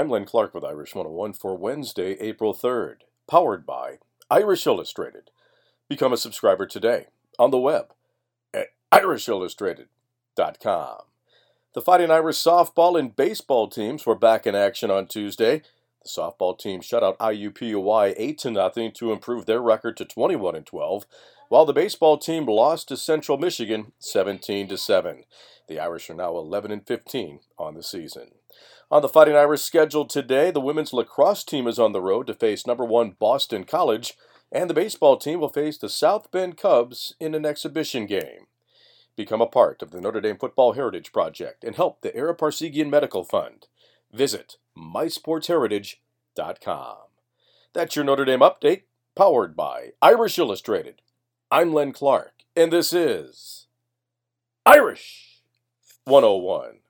I'm 0.00 0.08
Len 0.08 0.24
Clark 0.24 0.54
with 0.54 0.64
Irish 0.64 0.94
101 0.94 1.34
for 1.34 1.58
Wednesday, 1.58 2.12
April 2.20 2.54
3rd, 2.54 3.00
powered 3.28 3.66
by 3.66 3.98
Irish 4.30 4.66
Illustrated. 4.66 5.30
Become 5.90 6.14
a 6.14 6.16
subscriber 6.16 6.64
today 6.64 7.08
on 7.38 7.50
the 7.50 7.58
web 7.58 7.92
at 8.54 8.68
irishillustrated.com. 8.90 10.98
The 11.74 11.82
Fighting 11.82 12.10
Irish 12.10 12.38
softball 12.38 12.98
and 12.98 13.14
baseball 13.14 13.68
teams 13.68 14.06
were 14.06 14.14
back 14.14 14.46
in 14.46 14.54
action 14.54 14.90
on 14.90 15.06
Tuesday. 15.06 15.60
The 16.02 16.08
softball 16.08 16.58
team 16.58 16.80
shut 16.80 17.04
out 17.04 17.18
IUPUI 17.18 18.14
8 18.16 18.38
to 18.38 18.50
nothing 18.50 18.92
to 18.92 19.12
improve 19.12 19.44
their 19.44 19.60
record 19.60 19.98
to 19.98 20.06
21 20.06 20.56
and 20.56 20.64
12, 20.64 21.04
while 21.50 21.66
the 21.66 21.74
baseball 21.74 22.16
team 22.16 22.46
lost 22.46 22.88
to 22.88 22.96
Central 22.96 23.36
Michigan 23.36 23.92
17 23.98 24.66
to 24.68 24.78
7. 24.78 25.24
The 25.70 25.78
Irish 25.78 26.10
are 26.10 26.14
now 26.14 26.36
11 26.36 26.72
and 26.72 26.84
15 26.84 27.38
on 27.56 27.74
the 27.74 27.84
season. 27.84 28.32
On 28.90 29.02
the 29.02 29.08
Fighting 29.08 29.36
Irish 29.36 29.62
schedule 29.62 30.04
today, 30.04 30.50
the 30.50 30.60
women's 30.60 30.92
lacrosse 30.92 31.44
team 31.44 31.68
is 31.68 31.78
on 31.78 31.92
the 31.92 32.00
road 32.00 32.26
to 32.26 32.34
face 32.34 32.66
number 32.66 32.84
1 32.84 33.14
Boston 33.20 33.62
College, 33.62 34.14
and 34.50 34.68
the 34.68 34.74
baseball 34.74 35.16
team 35.16 35.38
will 35.38 35.48
face 35.48 35.78
the 35.78 35.88
South 35.88 36.32
Bend 36.32 36.56
Cubs 36.56 37.14
in 37.20 37.36
an 37.36 37.46
exhibition 37.46 38.06
game. 38.06 38.48
Become 39.14 39.40
a 39.40 39.46
part 39.46 39.80
of 39.80 39.92
the 39.92 40.00
Notre 40.00 40.20
Dame 40.20 40.38
Football 40.38 40.72
Heritage 40.72 41.12
Project 41.12 41.62
and 41.62 41.76
help 41.76 42.00
the 42.00 42.16
Ara 42.16 42.34
Parseghian 42.34 42.90
Medical 42.90 43.22
Fund. 43.22 43.68
Visit 44.12 44.56
mysportsheritage.com. 44.76 46.96
That's 47.74 47.94
your 47.94 48.04
Notre 48.04 48.24
Dame 48.24 48.40
update, 48.40 48.82
powered 49.14 49.54
by 49.54 49.90
Irish 50.02 50.36
Illustrated. 50.36 51.00
I'm 51.48 51.72
Len 51.72 51.92
Clark, 51.92 52.42
and 52.56 52.72
this 52.72 52.92
is 52.92 53.68
Irish 54.66 55.29
101 56.06 56.80